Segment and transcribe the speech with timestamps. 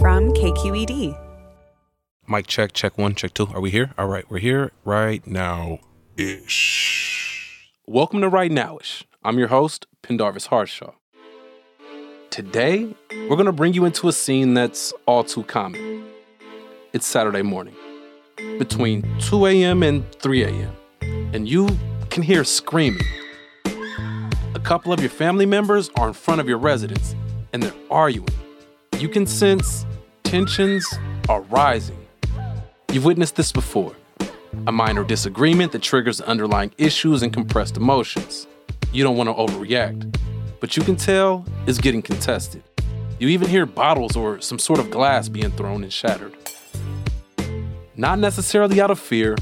[0.00, 1.18] From KQED.
[2.28, 3.48] Mic check, check one, check two.
[3.52, 3.94] Are we here?
[3.98, 5.80] All right, we're here right now
[6.16, 7.72] ish.
[7.84, 9.02] Welcome to Right Nowish.
[9.24, 10.92] I'm your host, Pendarvis Harshaw.
[12.30, 16.04] Today, we're going to bring you into a scene that's all too common.
[16.92, 17.74] It's Saturday morning,
[18.58, 19.82] between 2 a.m.
[19.82, 20.76] and 3 a.m.,
[21.34, 21.68] and you
[22.10, 23.02] can hear screaming.
[23.64, 27.16] A couple of your family members are in front of your residence,
[27.52, 28.28] and they're arguing.
[28.98, 29.86] You can sense
[30.24, 30.84] tensions
[31.28, 32.04] are rising.
[32.92, 33.94] You've witnessed this before
[34.66, 38.48] a minor disagreement that triggers underlying issues and compressed emotions.
[38.92, 40.18] You don't want to overreact,
[40.58, 42.64] but you can tell it's getting contested.
[43.20, 46.36] You even hear bottles or some sort of glass being thrown and shattered.
[47.96, 49.36] Not necessarily out of fear,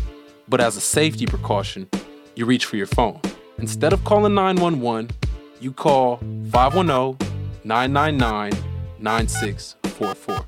[0.48, 1.88] but as a safety precaution,
[2.34, 3.22] you reach for your phone.
[3.56, 5.10] Instead of calling 911,
[5.62, 6.18] you call
[6.50, 7.16] 510
[7.64, 8.65] 999
[8.98, 10.44] 9644.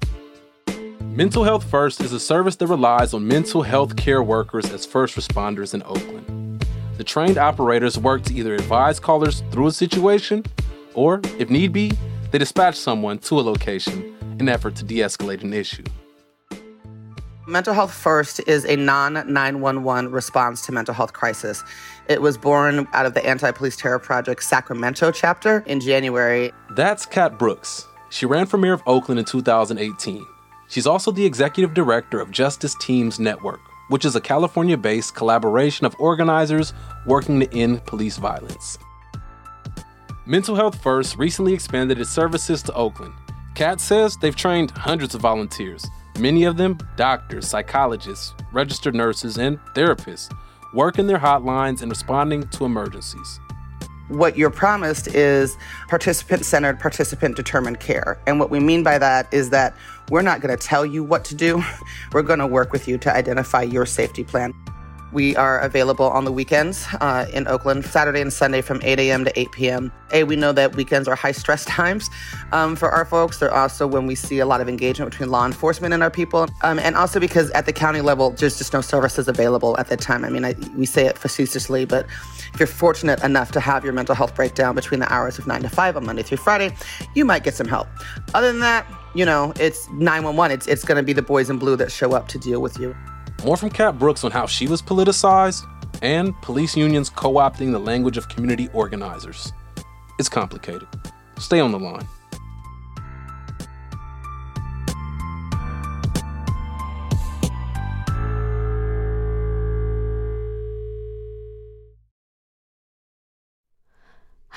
[1.01, 5.17] Mental Health First is a service that relies on mental health care workers as first
[5.17, 6.65] responders in Oakland.
[6.97, 10.45] The trained operators work to either advise callers through a situation
[10.95, 11.93] or, if need be,
[12.31, 15.85] they dispatch someone to a location in an effort to de escalate an issue.
[17.49, 21.65] Mental Health First is a non 911 response to mental health crisis.
[22.07, 26.53] It was born out of the Anti Police Terror Project Sacramento chapter in January.
[26.77, 27.88] That's Cat Brooks.
[28.11, 30.27] She ran for mayor of Oakland in 2018.
[30.69, 35.87] She's also the executive director of Justice Teams Network, which is a California based collaboration
[35.87, 36.73] of organizers
[37.07, 38.79] working to end police violence.
[40.27, 43.15] Mental Health First recently expanded its services to Oakland.
[43.55, 45.87] Cat says they've trained hundreds of volunteers,
[46.19, 50.35] many of them doctors, psychologists, registered nurses, and therapists,
[50.75, 53.41] working their hotlines and responding to emergencies
[54.09, 55.57] what you're promised is
[55.89, 58.21] participant centered, participant determined care.
[58.27, 59.75] And what we mean by that is that
[60.11, 61.63] we're not going to tell you what to do.
[62.13, 64.55] We're going to work with you to identify your safety plan.
[65.11, 69.25] We are available on the weekends uh, in Oakland, Saturday and Sunday from 8 a.m.
[69.25, 69.93] to 8 p.m.
[70.13, 72.11] A, we know that weekends are high stress times
[72.53, 73.39] um, for our folks.
[73.39, 76.47] They're also when we see a lot of engagement between law enforcement and our people.
[76.63, 80.01] Um, and also because at the county level, there's just no services available at that
[80.01, 80.25] time.
[80.25, 82.07] I mean, I, we say it facetiously, but
[82.53, 85.63] if you're fortunate enough to have your mental health breakdown between the hours of 9
[85.63, 86.75] to 5 on Monday through Friday,
[87.15, 87.89] you might get some help.
[88.35, 90.55] Other than that, you know, it's 911.
[90.55, 92.79] It's, it's going to be the boys in blue that show up to deal with
[92.79, 92.95] you.
[93.45, 95.65] More from Cat Brooks on how she was politicized
[96.03, 99.53] and police unions co opting the language of community organizers.
[100.19, 100.89] It's complicated.
[101.39, 102.07] Stay on the line.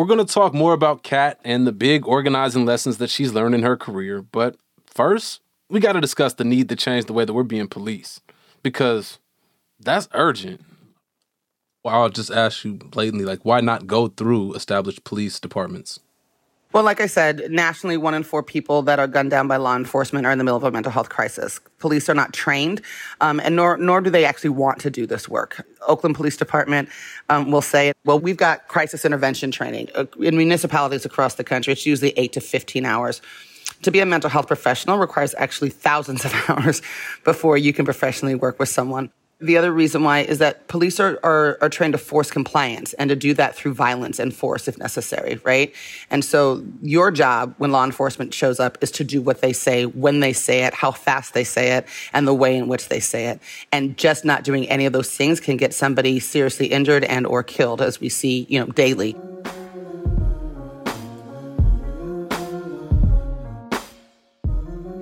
[0.00, 3.54] We're going to talk more about Cat and the big organizing lessons that she's learned
[3.54, 4.22] in her career.
[4.22, 4.56] But
[4.86, 8.22] first, we got to discuss the need to change the way that we're being policed
[8.62, 9.18] because
[9.78, 10.62] that's urgent.
[11.84, 16.00] Well, I'll just ask you blatantly, like, why not go through established police departments?
[16.72, 19.74] Well, like I said, nationally, one in four people that are gunned down by law
[19.74, 21.58] enforcement are in the middle of a mental health crisis.
[21.80, 22.80] Police are not trained,
[23.20, 25.66] um, and nor nor do they actually want to do this work.
[25.88, 26.88] Oakland Police Department
[27.28, 31.72] um, will say, "Well, we've got crisis intervention training uh, in municipalities across the country.
[31.72, 33.20] It's usually eight to fifteen hours."
[33.82, 36.82] To be a mental health professional requires actually thousands of hours
[37.24, 39.10] before you can professionally work with someone.
[39.40, 43.08] The other reason why is that police are, are, are, trained to force compliance and
[43.08, 45.74] to do that through violence and force if necessary, right?
[46.10, 49.86] And so your job when law enforcement shows up is to do what they say,
[49.86, 53.00] when they say it, how fast they say it, and the way in which they
[53.00, 53.40] say it.
[53.72, 57.42] And just not doing any of those things can get somebody seriously injured and or
[57.42, 59.16] killed, as we see, you know, daily.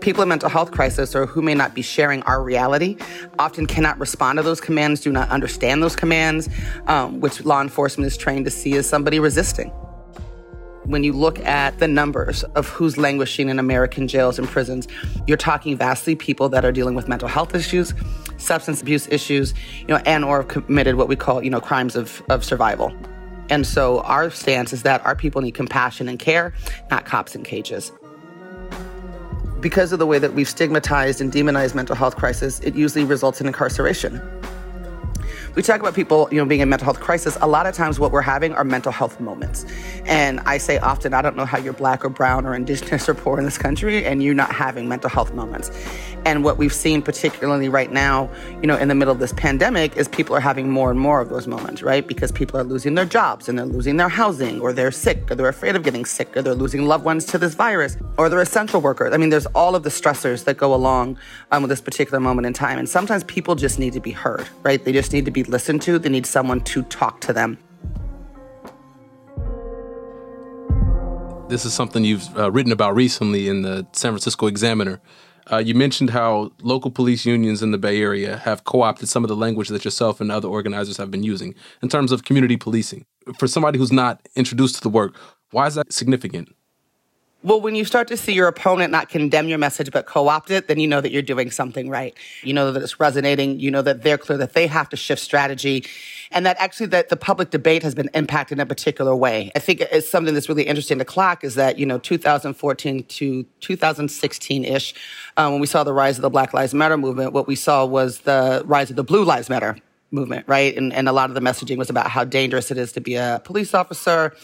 [0.01, 2.97] People in mental health crisis or who may not be sharing our reality
[3.39, 6.49] often cannot respond to those commands, do not understand those commands,
[6.87, 9.69] um, which law enforcement is trained to see as somebody resisting.
[10.85, 14.89] When you look at the numbers of who's languishing in American jails and prisons,
[15.27, 17.93] you're talking vastly people that are dealing with mental health issues,
[18.39, 21.95] substance abuse issues, you know, and or have committed what we call, you know, crimes
[21.95, 22.97] of, of survival.
[23.51, 26.55] And so our stance is that our people need compassion and care,
[26.91, 27.93] not cops in cages
[29.61, 33.41] because of the way that we've stigmatized and demonized mental health crisis, it usually results
[33.41, 34.21] in incarceration
[35.55, 37.37] we talk about people, you know, being in mental health crisis.
[37.41, 39.67] A lot of times, what we're having are mental health moments.
[40.05, 43.15] And I say often, I don't know how you're black or brown or indigenous or
[43.15, 45.71] poor in this country, and you're not having mental health moments.
[46.25, 48.29] And what we've seen, particularly right now,
[48.61, 51.21] you know, in the middle of this pandemic, is people are having more and more
[51.21, 52.07] of those moments, right?
[52.07, 55.35] Because people are losing their jobs and they're losing their housing, or they're sick, or
[55.35, 58.41] they're afraid of getting sick, or they're losing loved ones to this virus, or they're
[58.41, 59.15] essential workers.
[59.15, 61.19] I mean, there's all of the stressors that go along
[61.51, 62.79] um, with this particular moment in time.
[62.79, 64.85] And sometimes people just need to be heard, right?
[64.85, 67.59] They just need to be listened to, they need someone to talk to them.
[71.49, 75.01] This is something you've uh, written about recently in the San Francisco Examiner.
[75.51, 79.25] Uh, you mentioned how local police unions in the Bay Area have co opted some
[79.25, 82.57] of the language that yourself and other organizers have been using in terms of community
[82.59, 83.07] policing.
[83.39, 85.17] For somebody who's not introduced to the work,
[85.51, 86.55] why is that significant?
[87.45, 90.51] Well, when you start to see your opponent not condemn your message but co opt
[90.51, 92.13] it, then you know that you're doing something right.
[92.43, 93.61] You know that it's resonating.
[93.61, 95.85] You know that they're clear that they have to shift strategy
[96.33, 99.53] and that actually that the public debate has been impacted in a particular way.
[99.55, 103.45] I think it's something that's really interesting to clock is that, you know, 2014 to
[103.61, 104.95] 2016 ish,
[105.37, 107.87] um, when we saw the rise of the Black Lives Matter movement, what we saw
[107.87, 109.77] was the rise of the Blue Lives Matter
[110.11, 110.77] movement, right?
[110.77, 113.15] And, and a lot of the messaging was about how dangerous it is to be
[113.15, 114.35] a police officer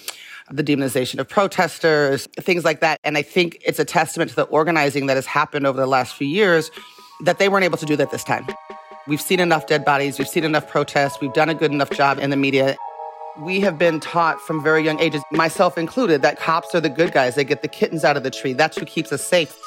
[0.50, 3.00] the demonization of protesters, things like that.
[3.04, 6.14] And I think it's a testament to the organizing that has happened over the last
[6.14, 6.70] few years
[7.24, 8.46] that they weren't able to do that this time.
[9.06, 12.18] We've seen enough dead bodies, we've seen enough protests, we've done a good enough job
[12.18, 12.76] in the media.
[13.38, 17.12] We have been taught from very young ages, myself included, that cops are the good
[17.12, 17.34] guys.
[17.34, 18.52] They get the kittens out of the tree.
[18.52, 19.58] That's who keeps us safe.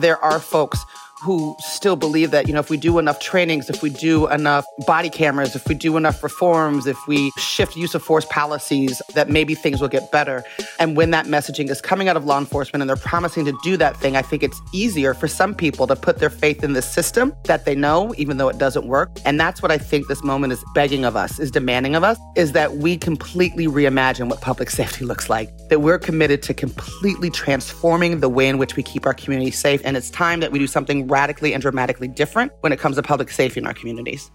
[0.00, 0.84] There are folks
[1.22, 4.64] who still believe that, you know, if we do enough trainings, if we do enough
[4.86, 9.30] body cameras, if we do enough reforms, if we shift use of force policies, that
[9.30, 10.44] maybe things will get better.
[10.78, 13.76] And when that messaging is coming out of law enforcement and they're promising to do
[13.78, 16.82] that thing, I think it's easier for some people to put their faith in the
[16.82, 19.10] system that they know, even though it doesn't work.
[19.24, 22.18] And that's what I think this moment is begging of us, is demanding of us,
[22.36, 27.30] is that we completely reimagine what public safety looks like, that we're committed to completely
[27.30, 29.80] transforming the way in which we keep our community safe.
[29.84, 33.02] And it's time that we do something radically and dramatically different when it comes to
[33.02, 34.30] public safety in our communities.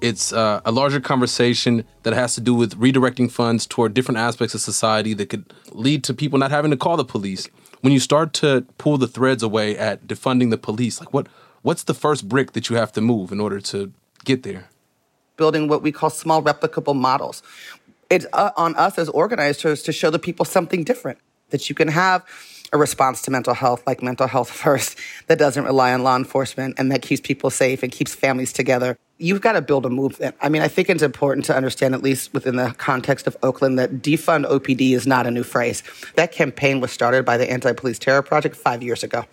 [0.00, 4.54] It's uh, a larger conversation that has to do with redirecting funds toward different aspects
[4.54, 7.48] of society that could lead to people not having to call the police.
[7.80, 11.28] When you start to pull the threads away at defunding the police, like what
[11.62, 13.92] what's the first brick that you have to move in order to
[14.24, 14.68] get there?
[15.36, 17.42] Building what we call small replicable models.
[18.10, 21.18] It's uh, on us as organizers to show the people something different
[21.50, 22.24] that you can have
[22.72, 26.74] a response to mental health like mental health first that doesn't rely on law enforcement
[26.78, 28.98] and that keeps people safe and keeps families together.
[29.18, 30.36] You've got to build a movement.
[30.42, 33.78] I mean, I think it's important to understand, at least within the context of Oakland,
[33.78, 35.82] that defund OPD is not a new phrase.
[36.16, 39.24] That campaign was started by the Anti Police Terror Project five years ago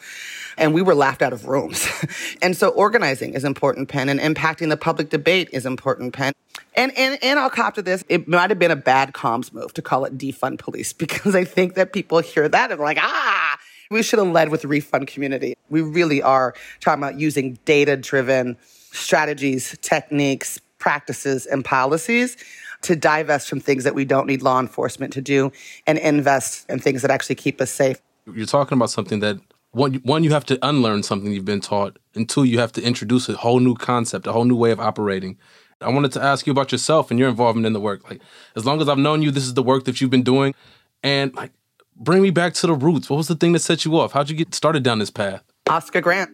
[0.57, 1.87] and we were laughed out of rooms.
[2.41, 6.33] and so organizing is important, Penn, and impacting the public debate is important, Penn.
[6.75, 8.03] And, and, and I'll cop to this.
[8.09, 11.43] It might have been a bad comms move to call it defund police because I
[11.43, 13.52] think that people hear that and like, ah,
[13.89, 15.55] we should have led with the refund community.
[15.69, 18.57] We really are talking about using data driven
[18.91, 22.37] strategies, techniques, practices, and policies
[22.81, 25.51] to divest from things that we don't need law enforcement to do
[25.87, 28.01] and invest in things that actually keep us safe.
[28.33, 29.37] You're talking about something that
[29.71, 32.81] one, one you have to unlearn something you've been taught, and two, you have to
[32.83, 35.37] introduce a whole new concept, a whole new way of operating.
[35.81, 38.07] I wanted to ask you about yourself and your involvement in the work.
[38.07, 38.21] Like,
[38.55, 40.53] as long as I've known you, this is the work that you've been doing,
[41.01, 41.51] and like,
[41.95, 43.09] bring me back to the roots.
[43.09, 44.13] What was the thing that set you off?
[44.13, 45.43] How'd you get started down this path?
[45.69, 46.29] Oscar Grant.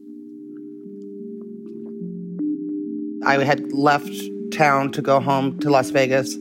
[3.25, 4.11] I had left
[4.51, 6.35] town to go home to Las Vegas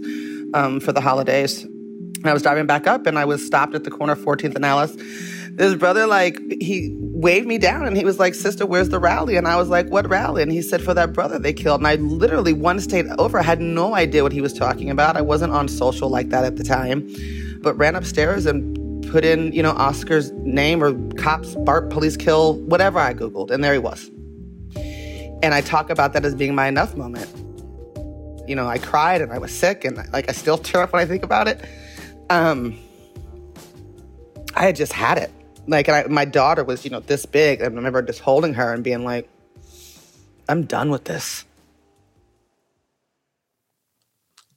[0.55, 1.67] um, for the holidays.
[2.25, 4.65] I was driving back up and I was stopped at the corner of 14th and
[4.65, 4.97] Alice.
[5.53, 9.37] This brother, like, he waved me down and he was like, Sister, where's the rally?
[9.37, 10.43] And I was like, What rally?
[10.43, 11.81] And he said, For that brother they killed.
[11.81, 15.17] And I literally, one state over, had no idea what he was talking about.
[15.17, 17.09] I wasn't on social like that at the time,
[17.61, 18.78] but ran upstairs and
[19.09, 23.51] put in, you know, Oscar's name or cops, BART, police kill, whatever I Googled.
[23.51, 24.11] And there he was.
[25.43, 27.29] And I talk about that as being my enough moment.
[28.49, 31.03] You know, I cried and I was sick and like I still tear up when
[31.03, 31.65] I think about it.
[32.31, 32.79] Um,
[34.55, 35.31] I had just had it.
[35.67, 37.61] Like, I, my daughter was, you know, this big.
[37.61, 39.29] And I remember just holding her and being like,
[40.49, 41.45] I'm done with this.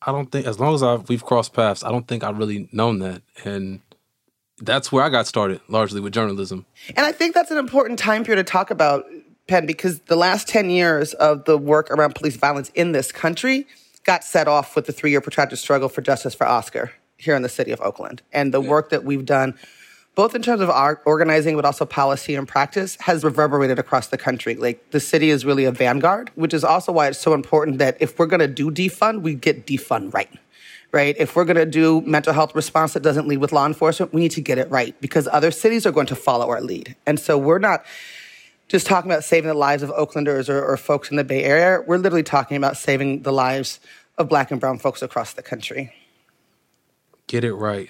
[0.02, 2.70] I don't think, as long as I've, we've crossed paths, I don't think I've really
[2.72, 3.22] known that.
[3.44, 3.82] And
[4.62, 6.66] that's where I got started, largely with journalism.
[6.90, 9.06] And I think that's an important time period to talk about,
[9.48, 13.68] Penn, because the last 10 years of the work around police violence in this country
[14.04, 17.42] got set off with the three year protracted struggle for justice for Oscar here in
[17.42, 18.22] the city of Oakland.
[18.32, 19.56] And the work that we've done,
[20.16, 24.18] both in terms of our organizing, but also policy and practice, has reverberated across the
[24.18, 24.56] country.
[24.56, 27.98] Like the city is really a vanguard, which is also why it's so important that
[28.00, 30.30] if we're going to do defund, we get defund right.
[30.92, 31.16] Right?
[31.18, 34.22] If we're going to do mental health response that doesn't lead with law enforcement, we
[34.22, 36.96] need to get it right because other cities are going to follow our lead.
[37.06, 37.86] And so we're not
[38.68, 41.82] just talking about saving the lives of Oaklanders or, or folks in the Bay Area.
[41.86, 43.80] We're literally talking about saving the lives
[44.18, 45.94] of black and brown folks across the country.
[47.28, 47.90] Get it right.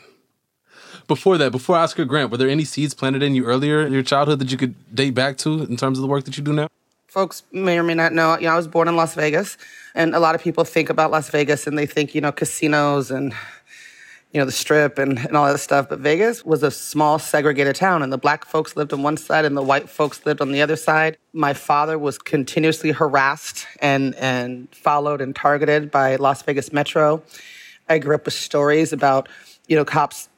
[1.08, 4.04] Before that, before Oscar Grant, were there any seeds planted in you earlier in your
[4.04, 6.54] childhood that you could date back to in terms of the work that you do
[6.54, 6.68] now?
[7.12, 9.58] Folks may or may not know, you know, I was born in Las Vegas,
[9.94, 13.12] and a lot of people think about Las Vegas and they think, you know, casinos
[13.12, 13.34] and
[14.32, 15.90] you know, the strip and, and all that stuff.
[15.90, 19.44] But Vegas was a small segregated town, and the black folks lived on one side
[19.44, 21.18] and the white folks lived on the other side.
[21.34, 27.24] My father was continuously harassed and, and followed and targeted by Las Vegas Metro.
[27.90, 29.28] I grew up with stories about,
[29.68, 30.30] you know, cops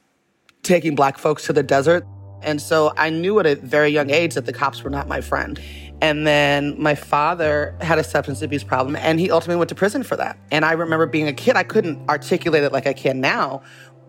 [0.64, 2.04] taking black folks to the desert.
[2.42, 5.20] And so I knew at a very young age that the cops were not my
[5.20, 5.60] friend.
[6.04, 10.02] And then my father had a substance abuse problem and he ultimately went to prison
[10.02, 10.38] for that.
[10.50, 13.62] And I remember being a kid, I couldn't articulate it like I can now.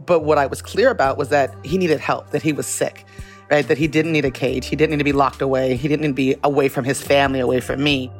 [0.05, 3.05] But what I was clear about was that he needed help, that he was sick,
[3.49, 3.65] right?
[3.65, 4.65] That he didn't need a cage.
[4.65, 5.77] He didn't need to be locked away.
[5.77, 8.11] He didn't need to be away from his family, away from me.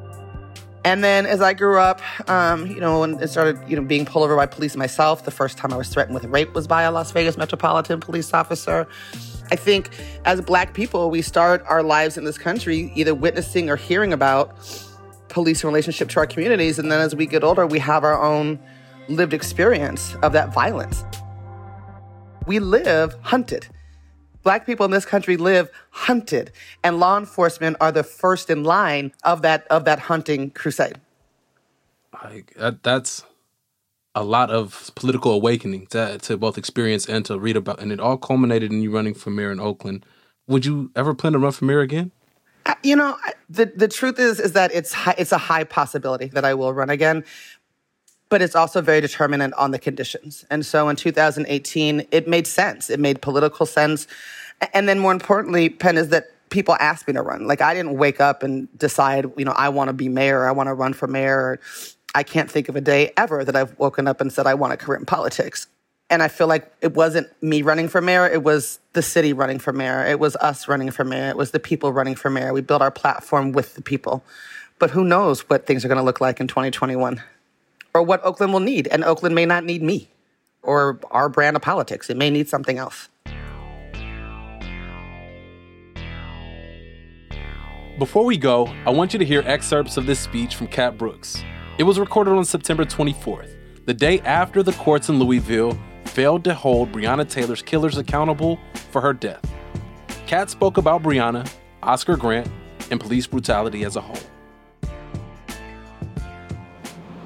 [0.85, 4.23] And then as I grew up, um, you know, and started, you know, being pulled
[4.23, 6.93] over by police myself, the first time I was threatened with rape was by a
[6.93, 8.87] Las Vegas Metropolitan Police officer.
[9.51, 9.89] I think
[10.25, 14.55] as black people, we start our lives in this country either witnessing or hearing about
[15.29, 16.79] police in relationship to our communities.
[16.79, 18.59] And then as we get older, we have our own
[19.07, 21.03] lived experience of that violence.
[22.47, 23.67] We live hunted.
[24.43, 26.51] Black people in this country live hunted,
[26.83, 31.01] and law enforcement are the first in line of that of that hunting crusade.
[32.23, 33.23] Like that, that's
[34.15, 37.99] a lot of political awakening to, to both experience and to read about, and it
[37.99, 40.05] all culminated in you running for mayor in Oakland.
[40.47, 42.11] Would you ever plan to run for mayor again?
[42.81, 43.17] You know,
[43.47, 46.73] the the truth is is that it's high, it's a high possibility that I will
[46.73, 47.23] run again,
[48.29, 50.45] but it's also very determinant on the conditions.
[50.49, 52.89] And so in 2018, it made sense.
[52.89, 54.07] It made political sense
[54.73, 57.47] and then more importantly, Penn, is that people asked me to run.
[57.47, 60.51] Like I didn't wake up and decide, you know, I want to be mayor, I
[60.51, 61.59] want to run for mayor.
[62.15, 64.71] I can't think of a day ever that I've woken up and said I want
[64.71, 65.67] a career in politics.
[66.09, 69.59] And I feel like it wasn't me running for mayor, it was the city running
[69.59, 70.05] for mayor.
[70.05, 71.29] It was us running for mayor.
[71.29, 72.53] It was the people running for mayor.
[72.53, 74.23] We built our platform with the people.
[74.79, 77.21] But who knows what things are going to look like in 2021
[77.93, 78.87] or what Oakland will need.
[78.87, 80.09] And Oakland may not need me
[80.63, 82.09] or our brand of politics.
[82.09, 83.09] It may need something else.
[87.99, 91.43] Before we go, I want you to hear excerpts of this speech from Cat Brooks.
[91.77, 93.53] It was recorded on September 24th,
[93.85, 98.57] the day after the courts in Louisville failed to hold Breonna Taylor's killers accountable
[98.91, 99.45] for her death.
[100.25, 101.45] Cat spoke about Breonna,
[101.83, 102.49] Oscar Grant,
[102.91, 104.15] and police brutality as a whole.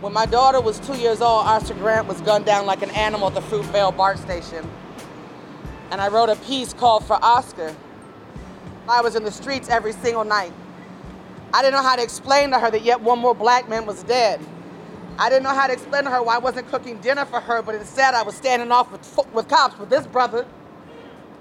[0.02, 3.28] When my daughter was two years old, Oscar Grant was gunned down like an animal
[3.28, 4.68] at the Fruitvale BART station.
[5.92, 7.76] And I wrote a piece called For Oscar
[8.88, 10.52] I was in the streets every single night.
[11.54, 14.04] I didn't know how to explain to her that yet one more black man was
[14.04, 14.40] dead.
[15.18, 17.62] I didn't know how to explain to her why I wasn't cooking dinner for her,
[17.62, 20.46] but instead I was standing off with, with cops with this brother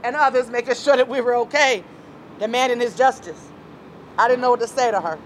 [0.03, 1.85] and others, making sure that we were okay,
[2.39, 3.49] demanding his justice.
[4.19, 5.19] I didn't know what to say to her.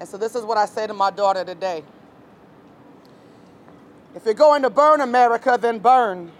[0.00, 1.84] And so this is what I say to my daughter today.
[4.14, 6.32] If you're going to burn America, then burn.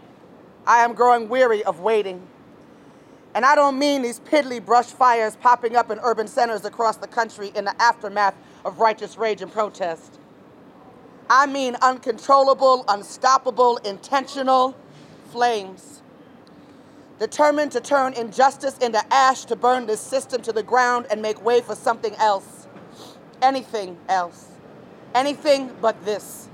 [0.66, 2.26] I am growing weary of waiting.
[3.34, 7.06] And I don't mean these piddly brush fires popping up in urban centers across the
[7.06, 8.34] country in the aftermath
[8.64, 10.18] of righteous rage and protest.
[11.28, 14.76] I mean uncontrollable, unstoppable, intentional
[15.30, 16.02] flames.
[17.20, 21.44] Determined to turn injustice into ash to burn this system to the ground and make
[21.44, 22.66] way for something else.
[23.42, 24.48] Anything else.
[25.14, 26.48] Anything but this.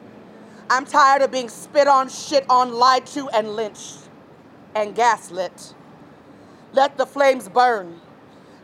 [0.68, 3.99] I'm tired of being spit on, shit on, lied to, and lynched
[4.75, 5.75] and gaslit.
[6.76, 8.02] Let the flames burn.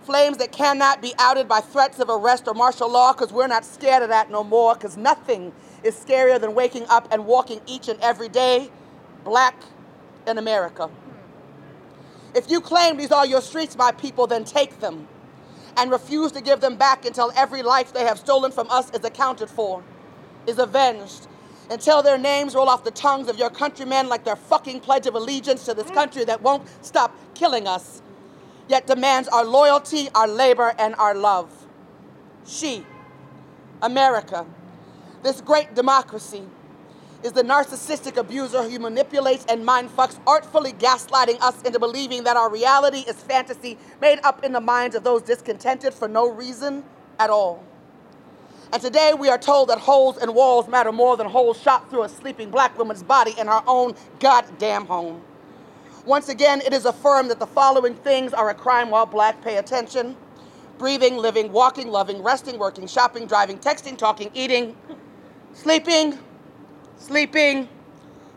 [0.03, 3.65] Flames that cannot be outed by threats of arrest or martial law because we're not
[3.65, 5.51] scared of that no more because nothing
[5.83, 8.71] is scarier than waking up and walking each and every day
[9.25, 9.55] black
[10.27, 10.91] in America.
[12.35, 15.09] If you claim these are your streets, my people, then take them
[15.79, 19.03] and refuse to give them back until every life they have stolen from us is
[19.07, 19.83] accounted for,
[20.47, 21.29] is avenged,
[21.71, 25.15] until their names roll off the tongues of your countrymen like their fucking pledge of
[25.15, 25.95] allegiance to this mm.
[25.95, 28.03] country that won't stop killing us,
[28.69, 31.67] yet demands our loyalty, our labor, and our love.
[32.47, 32.85] She,
[33.81, 34.47] America,
[35.23, 36.43] this great democracy,
[37.23, 42.37] is the narcissistic abuser who manipulates and mind fucks, artfully gaslighting us into believing that
[42.37, 46.83] our reality is fantasy made up in the minds of those discontented for no reason
[47.19, 47.63] at all.
[48.73, 52.05] And today we are told that holes in walls matter more than holes shot through
[52.05, 55.23] a sleeping black woman's body in her own goddamn home.
[56.07, 59.59] Once again, it is affirmed that the following things are a crime while black pay
[59.59, 60.17] attention
[60.79, 64.75] breathing, living, walking, loving, resting, working, shopping, driving, texting, talking, eating,
[65.53, 66.19] sleeping,
[66.97, 67.69] sleeping.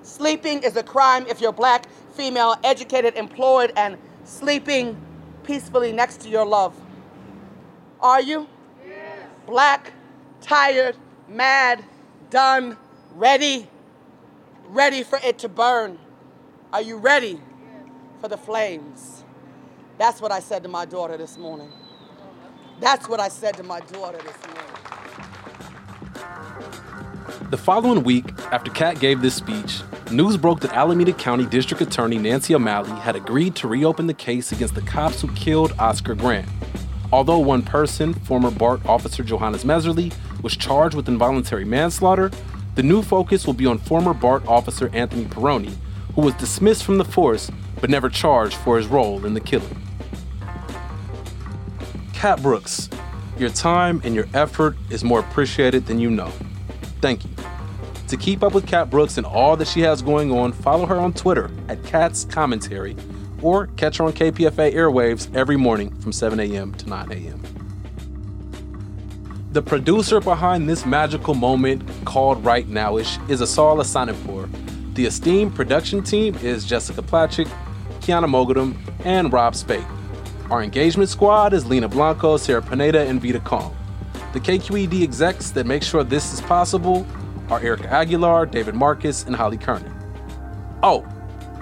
[0.03, 4.95] Sleeping is a crime if you're black, female, educated, employed, and sleeping
[5.43, 6.79] peacefully next to your love.
[7.99, 8.47] Are you?
[8.85, 9.27] Yes.
[9.47, 9.91] Black,
[10.45, 10.95] tired,
[11.27, 11.83] mad,
[12.29, 12.77] done,
[13.15, 13.67] ready,
[14.67, 15.97] ready for it to burn.
[16.71, 17.41] Are you ready
[18.21, 19.23] for the flames?
[19.97, 21.71] That's what I said to my daughter this morning.
[22.79, 24.61] That's what I said to my daughter this morning.
[27.49, 32.19] The following week, after Cat gave this speech, news broke that Alameda County District Attorney
[32.19, 36.47] Nancy O'Malley had agreed to reopen the case against the cops who killed Oscar Grant.
[37.11, 42.31] Although one person, former BART officer Johannes Mehserle, was charged with involuntary manslaughter,
[42.75, 45.75] the new focus will be on former BART officer Anthony Pirone,
[46.15, 49.75] who was dismissed from the force but never charged for his role in the killing.
[52.13, 52.89] Cat Brooks,
[53.37, 56.31] your time and your effort is more appreciated than you know.
[57.01, 57.31] Thank you.
[58.07, 60.97] To keep up with Cat Brooks and all that she has going on, follow her
[60.97, 62.95] on Twitter at Cat's Commentary
[63.41, 66.73] or catch her on KPFA airwaves every morning from 7 a.m.
[66.75, 67.54] to 9 a.m.
[69.55, 74.49] The producer behind this magical moment called Right Nowish is Asal Ehsanipour.
[74.95, 77.47] The esteemed production team is Jessica Placzek,
[78.01, 79.87] Kiana Mogadam, and Rob Speight.
[80.51, 83.73] Our engagement squad is Lena Blanco, Sarah Pineda, and Vita Kong.
[84.33, 87.07] The KQED execs that make sure this is possible
[87.49, 89.95] are Erica Aguilar, David Marcus, and Holly Kernan.
[90.83, 90.99] Oh,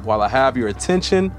[0.01, 1.31] while I have your attention,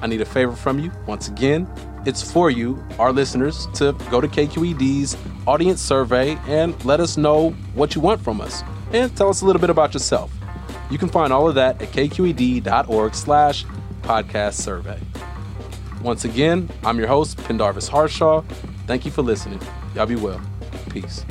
[0.00, 1.68] I need a favor from you once again
[2.04, 7.50] it's for you, our listeners, to go to KQED's audience survey and let us know
[7.74, 10.32] what you want from us and tell us a little bit about yourself.
[10.90, 13.64] You can find all of that at kqed.org slash
[14.02, 15.00] podcast survey.
[16.02, 18.42] Once again, I'm your host, Pendarvis Harshaw.
[18.86, 19.60] Thank you for listening.
[19.94, 20.40] Y'all be well.
[20.90, 21.24] Peace.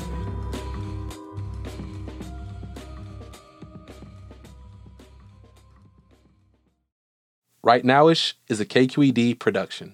[7.63, 9.93] Right Nowish is a KQED production.